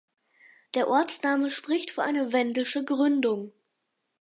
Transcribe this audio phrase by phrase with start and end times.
[0.73, 3.51] Der Ortsname spricht für eine wendische Gründung.